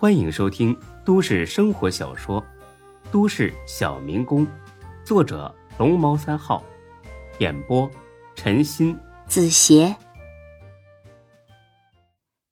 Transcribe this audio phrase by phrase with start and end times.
[0.00, 0.74] 欢迎收听
[1.04, 2.40] 都市生活小说
[3.12, 4.46] 《都市小民工》，
[5.04, 6.64] 作者龙猫三号，
[7.38, 7.86] 演播
[8.34, 9.94] 陈鑫、子邪，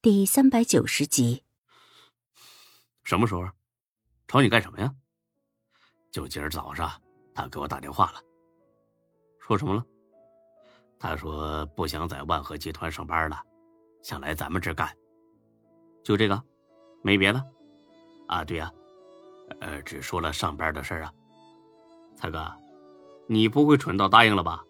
[0.02, 1.42] 第三百九十集。
[3.02, 3.48] 什么时候？
[4.26, 4.94] 找你干什么呀？
[6.12, 7.00] 就今儿早上，
[7.34, 8.20] 他给我打电话了，
[9.40, 9.82] 说什么了？
[10.98, 13.40] 他说不想在万和集团上班了，
[14.02, 14.94] 想来咱们这儿干。
[16.04, 16.44] 就这个，
[17.08, 17.42] 没别的。
[18.26, 18.70] 啊，对呀，
[19.60, 21.12] 呃，只说了上班的事儿啊。
[22.14, 22.46] 蔡哥，
[23.26, 24.62] 你不会蠢到答应了吧？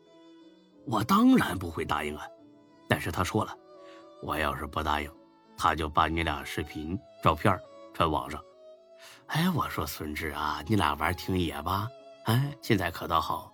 [0.86, 2.24] 我当然不会答应啊。
[2.88, 3.52] 但是他说了，
[4.22, 5.12] 我要是不答应，
[5.56, 7.58] 他就把你俩视频、照片
[7.92, 8.40] 传网上。
[9.26, 11.88] 哎，我说孙志啊，你俩玩挺野吧？
[12.26, 13.52] 哎，现在可倒好，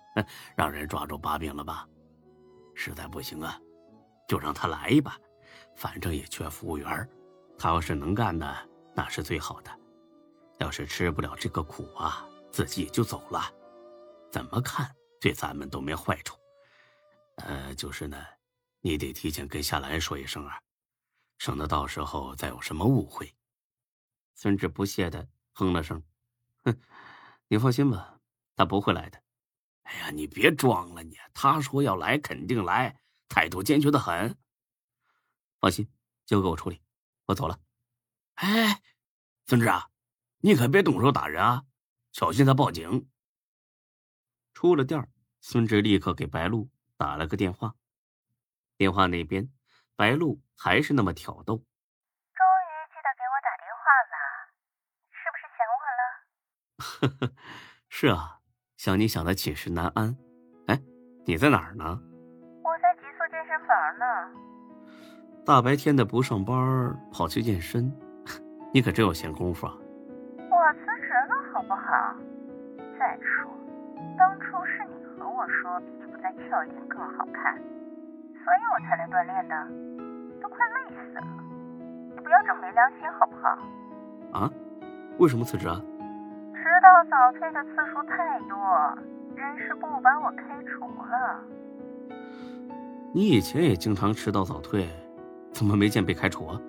[0.55, 1.87] 让人抓住把柄了吧？
[2.75, 3.59] 实在不行啊，
[4.27, 5.17] 就让他来吧，
[5.75, 7.09] 反正也缺服务员。
[7.57, 8.53] 他要是能干呢，
[8.95, 9.71] 那是最好的；
[10.59, 13.53] 要是吃不了这个苦啊，自己也就走了。
[14.31, 16.37] 怎么看对咱们都没坏处。
[17.35, 18.25] 呃，就是呢，
[18.79, 20.59] 你得提前跟夏兰说一声啊，
[21.37, 23.35] 省得到时候再有什么误会。
[24.33, 26.01] 孙志不屑的哼了声
[26.63, 26.79] ：“哼，
[27.49, 28.19] 你放心吧，
[28.55, 29.21] 他不会来的。”
[29.83, 34.37] 哎呀，你别装了，你他说要来肯定来，态度坚决的很。
[35.59, 35.87] 放心，
[36.25, 36.81] 交给我处理，
[37.25, 37.59] 我走了。
[38.35, 38.81] 哎，
[39.45, 39.89] 孙志啊，
[40.39, 41.63] 你可别动手打人啊，
[42.11, 43.09] 小心他报警。
[44.53, 45.07] 出了店
[45.41, 47.75] 孙志立刻给白露打了个电话。
[48.77, 49.49] 电话那边，
[49.95, 51.55] 白露还是那么挑逗。
[51.55, 54.15] 终于记得给我打电话了，
[55.11, 57.19] 是不是想我了？
[57.19, 57.33] 呵呵，
[57.89, 58.41] 是啊。
[58.77, 60.15] 想你想的寝食难安，
[60.67, 60.79] 哎，
[61.25, 61.85] 你在哪儿呢？
[61.85, 64.05] 我在极速健身房呢。
[65.45, 66.55] 大白天的不上班
[67.11, 67.89] 跑去健身，
[68.75, 69.73] 你可真有闲工夫啊！
[70.51, 72.13] 我辞职了，好不好？
[72.99, 73.49] 再说，
[74.17, 79.55] 当初是你和我说皮肤再翘一点更好看，所以我才来锻炼的，
[80.41, 81.21] 都快累死了。
[82.15, 83.57] 你不要这么没良心，好不好？
[84.41, 84.51] 啊？
[85.19, 85.79] 为什么辞职啊？
[86.55, 88.57] 迟到早退的次数太多，
[89.37, 91.39] 人事部把我开除了。
[93.13, 94.85] 你以前也经常迟到早退，
[95.53, 96.59] 怎么没见被开除啊？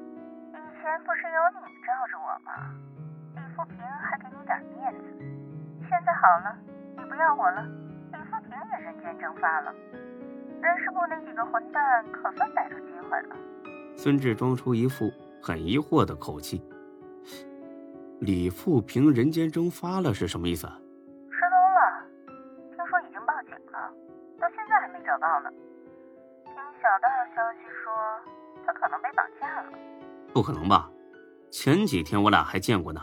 [6.16, 6.56] 好了，
[6.97, 7.62] 你不要我了，
[8.12, 9.75] 李富平也人间蒸发了。
[10.60, 13.37] 人事部那几个混蛋可算逮住机会了。
[13.97, 15.12] 孙志装出一副
[15.43, 16.62] 很疑惑的口气。
[18.21, 20.78] 李富平人间蒸发了是什么意思啊？
[21.31, 22.03] 失踪了，
[22.75, 23.93] 听说已经报警了，
[24.41, 25.50] 到现在还没找到呢。
[26.44, 27.93] 听小道消息说，
[28.66, 29.69] 他可能被绑架了。
[30.32, 30.91] 不可能吧？
[31.50, 33.00] 前几天我俩还见过呢。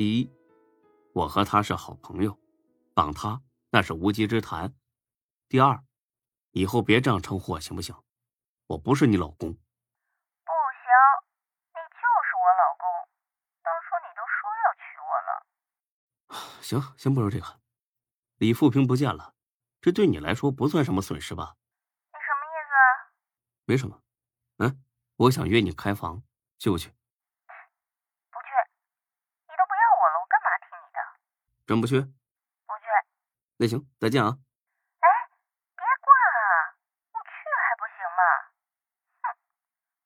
[0.00, 0.32] 第一，
[1.12, 2.40] 我和他是好朋友，
[2.94, 4.74] 绑他那是无稽之谈。
[5.46, 5.84] 第二，
[6.52, 7.94] 以后别这样称呼我，行不行？
[8.68, 9.60] 我不是你老公，不行，
[11.74, 12.88] 你就是我老公。
[13.62, 15.44] 当初你都说要娶我了。
[16.62, 17.60] 行，先不说这个。
[18.38, 19.34] 李富平不见了，
[19.82, 21.56] 这对你来说不算什么损失吧？
[22.14, 22.72] 你什么意思？
[23.66, 24.02] 没什么。
[24.60, 24.82] 嗯，
[25.16, 26.22] 我想约你开房，
[26.58, 26.90] 去不去？
[31.70, 32.00] 真不去？
[32.00, 32.86] 不去。
[33.58, 34.26] 那行，再见啊。
[34.26, 35.06] 哎，
[35.78, 36.74] 别挂啊！
[37.14, 37.30] 我去
[37.62, 38.22] 还不行吗？
[39.22, 39.30] 哼，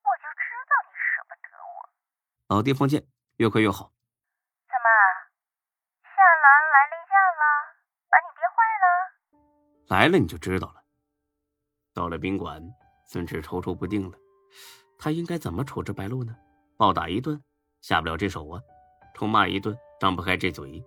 [0.04, 3.08] 我就知道你舍不得我老地方见，
[3.38, 3.90] 越快越好。
[4.68, 4.88] 怎么，
[6.04, 7.42] 夏兰来例假了，
[8.10, 8.86] 把你憋坏了？
[9.88, 10.84] 来了你就知道了。
[11.94, 12.62] 到了宾馆，
[13.06, 14.18] 孙志踌躇不定了，
[14.98, 16.36] 他应该怎么处置白露呢？
[16.76, 17.42] 暴打一顿，
[17.80, 18.60] 下不了这手啊；
[19.14, 20.84] 臭骂一顿，张不开这嘴；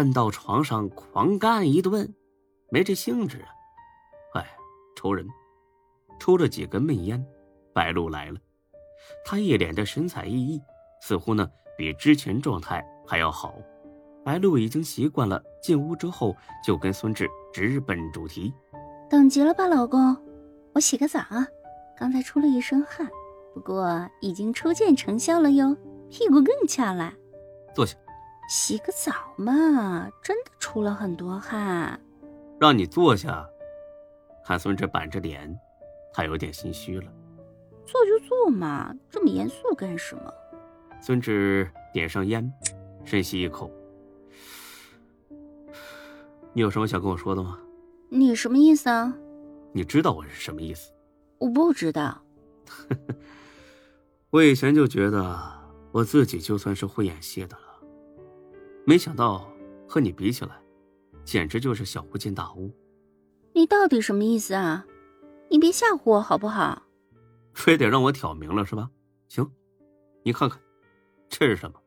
[0.00, 2.10] 摁到床上狂干一顿，
[2.70, 3.48] 没这兴致啊。
[4.36, 4.46] 哎，
[4.96, 5.28] 抽人，
[6.18, 7.22] 抽了几根闷烟，
[7.74, 8.40] 白露来了。
[9.26, 10.58] 他一脸的神采奕奕，
[11.02, 13.54] 似乎呢比之前状态还要好。
[14.24, 18.50] 白露已经习惯了，进屋之后就跟孙志直奔主题
[19.10, 20.16] ：“等急了吧，老公？
[20.72, 21.46] 我洗个澡啊，
[21.94, 23.06] 刚才出了一身汗，
[23.52, 25.76] 不过已经初见成效了哟，
[26.08, 27.12] 屁股更翘了。”
[27.76, 27.98] 坐下。
[28.50, 31.98] 洗个澡嘛，真的出了很多汗。
[32.58, 33.48] 让你坐下。
[34.44, 35.56] 看孙志板着脸，
[36.12, 37.06] 他有点心虚了。
[37.86, 40.34] 坐就坐嘛，这么严肃干什么？
[41.00, 42.52] 孙志点上烟，
[43.04, 43.70] 深吸一口。
[46.52, 47.56] 你有什么想跟我说的吗？
[48.08, 49.14] 你什么意思啊？
[49.72, 50.90] 你知道我是什么意思？
[51.38, 52.20] 我不知道。
[54.30, 55.40] 我以前就觉得
[55.92, 57.69] 我自己就算是会演戏的了，
[58.84, 59.50] 没想到
[59.88, 60.60] 和你比起来，
[61.24, 62.70] 简直就是小巫见大巫。
[63.54, 64.84] 你到底什么意思啊？
[65.48, 66.82] 你别吓唬我好不好？
[67.52, 68.90] 非得让我挑明了是吧？
[69.28, 69.48] 行，
[70.22, 70.60] 你看看，
[71.28, 71.80] 这是什么？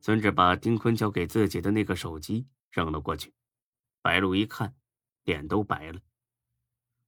[0.00, 3.32] 孙志把丁坤交给自己的那个手机扔了过去，
[4.00, 4.74] 白露一看，
[5.24, 6.00] 脸都白了。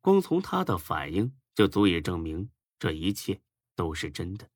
[0.00, 3.40] 光从他的反应就足以证明这一切
[3.76, 4.46] 都是真的。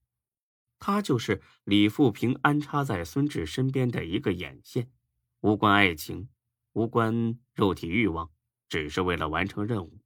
[0.79, 4.91] 他就是李富平安插在孙志身边的一个眼线，
[5.41, 6.29] 无关爱情，
[6.73, 8.31] 无关肉体欲望，
[8.69, 9.99] 只是为了完成任务。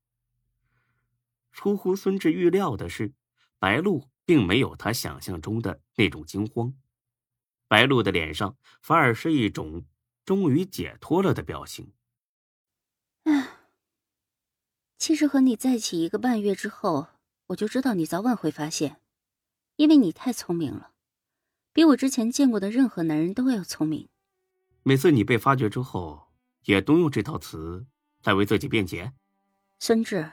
[1.50, 3.12] 出乎孙志预料的是，
[3.58, 6.74] 白露并没有他想象中的那种惊慌。
[7.66, 9.84] 白露的脸上反而是一种
[10.24, 11.92] 终于解脱了的表情。
[13.24, 13.48] 唉，
[14.96, 17.08] 其实和你在一起一个半月之后，
[17.48, 19.00] 我就知道你早晚会发现，
[19.78, 20.90] 因为你太聪明了，
[21.72, 24.08] 比我之前见过的任何男人都要聪明。
[24.82, 26.20] 每次你被发觉之后，
[26.64, 27.86] 也都用这套词
[28.24, 29.12] 来为自己辩解。
[29.78, 30.32] 孙志，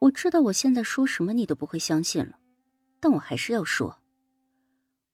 [0.00, 2.40] 我知道我现在说什么你都不会相信了，
[2.98, 3.98] 但我还是要说。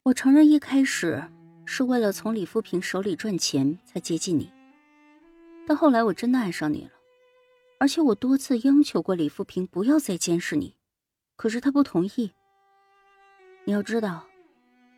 [0.05, 1.23] 我承认一开始
[1.67, 4.51] 是为了从李富平手里赚钱才接近你，
[5.67, 6.93] 但后来我真的爱上你了，
[7.79, 10.75] 而且我多次央求过李富平不要再监视你，
[11.37, 12.33] 可是他不同意。
[13.65, 14.25] 你要知道，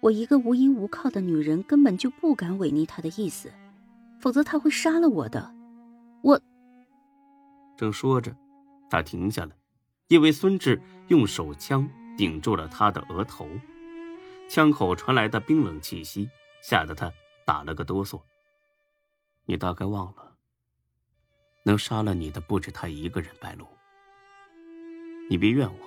[0.00, 3.52] 我一个无依无靠的女人根本就不敢违逆他的意思，
[4.20, 5.54] 否则他会杀了我的。
[6.22, 6.40] 我
[7.76, 8.34] 正说着，
[8.88, 9.54] 他停下了，
[10.08, 13.46] 因为孙志用手枪顶住了他的额头。
[14.48, 16.28] 枪口传来的冰冷气息，
[16.62, 17.12] 吓得他
[17.46, 18.20] 打了个哆嗦。
[19.46, 20.36] 你大概忘了，
[21.64, 23.66] 能杀了你的不止他一个人，白露。
[25.28, 25.78] 你别怨我，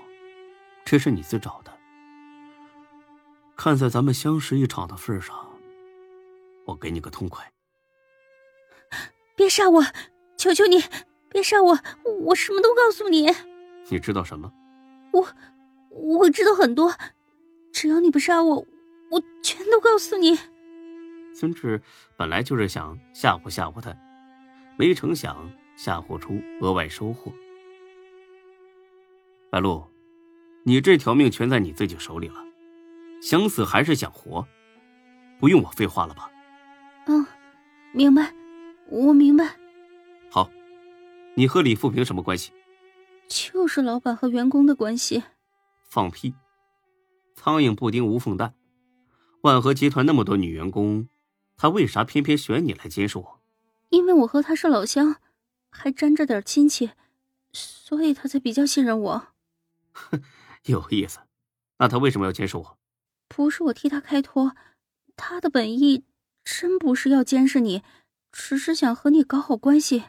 [0.86, 1.77] 这是你自找的。
[3.58, 5.36] 看在咱们相识一场的份上，
[6.64, 7.44] 我给你个痛快。
[9.36, 9.84] 别杀我，
[10.38, 10.82] 求求你，
[11.28, 11.78] 别杀我！
[12.22, 13.28] 我什么都告诉你。
[13.90, 14.54] 你知道什么？
[15.12, 15.28] 我，
[15.90, 16.94] 我知道很多。
[17.74, 18.64] 只要你不杀我，
[19.10, 20.38] 我全都告诉你。
[21.34, 21.82] 孙志
[22.16, 23.96] 本来就是想吓唬吓唬他，
[24.78, 27.32] 没成想吓唬出额外收获。
[29.50, 29.84] 白露，
[30.64, 32.44] 你这条命全在你自己手里了，
[33.22, 34.48] 想死还是想活，
[35.40, 36.30] 不用我废话了吧？
[37.08, 37.26] 嗯，
[37.94, 38.34] 明白，
[38.90, 39.56] 我明白。
[40.30, 40.50] 好，
[41.36, 42.52] 你和李富平什么关系？
[43.28, 45.24] 就是老板和员工的关系。
[45.84, 46.34] 放屁！
[47.36, 48.54] 苍蝇不叮无缝蛋，
[49.42, 51.08] 万和集团那么多女员工，
[51.56, 53.40] 他为啥偏偏选你来监视我？
[53.90, 55.18] 因为我和他是老乡，
[55.70, 56.92] 还沾着点亲戚，
[57.54, 59.28] 所以他才比较信任我。
[59.94, 60.22] 哼，
[60.66, 61.20] 有意思。
[61.80, 62.77] 那他为什么要监视我？
[63.28, 64.56] 不是我替他开脱，
[65.16, 66.04] 他的本意
[66.44, 67.84] 真不是要监视你，
[68.32, 70.06] 只是想和你搞好关系。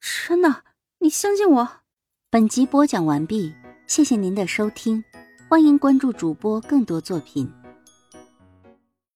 [0.00, 0.64] 真的，
[1.00, 1.68] 你相信我。
[2.30, 3.54] 本集播讲完毕，
[3.86, 5.04] 谢谢您的收听。
[5.48, 7.52] 欢迎关注主播更多作品。